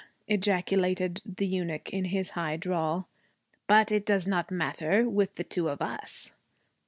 ejaculated 0.27 1.21
the 1.23 1.45
eunuch 1.45 1.91
in 1.91 2.05
his 2.05 2.31
high 2.31 2.57
drawl. 2.57 3.07
'But 3.67 3.91
it 3.91 4.03
does 4.03 4.25
not 4.25 4.49
matter 4.49 5.07
with 5.07 5.35
the 5.35 5.43
two 5.43 5.69
of 5.69 5.79
us.' 5.79 6.31